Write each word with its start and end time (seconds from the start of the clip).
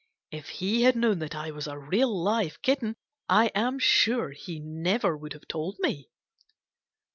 If 0.31 0.49
he 0.49 0.81
had 0.81 0.95
known 0.95 1.19
that 1.19 1.35
I 1.35 1.51
was 1.51 1.67
a 1.67 1.77
real, 1.77 2.23
live 2.23 2.59
kitten, 2.63 2.95
I 3.29 3.51
am 3.53 3.77
sure 3.77 4.31
he 4.31 4.59
never 4.59 5.15
would 5.15 5.33
have 5.33 5.47
told 5.47 5.77
me. 5.79 6.09